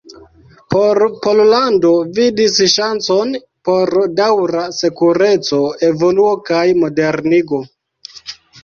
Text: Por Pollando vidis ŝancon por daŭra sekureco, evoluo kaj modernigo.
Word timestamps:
Por 0.73 0.99
Pollando 1.25 1.91
vidis 2.19 2.57
ŝancon 2.77 3.35
por 3.71 3.95
daŭra 4.21 4.67
sekureco, 4.81 5.63
evoluo 5.93 6.35
kaj 6.51 6.65
modernigo. 6.85 7.67